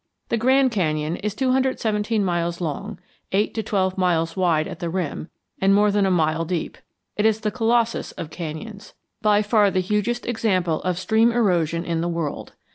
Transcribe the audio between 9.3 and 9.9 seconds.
far the